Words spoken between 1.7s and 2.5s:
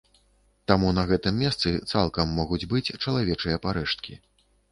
цалкам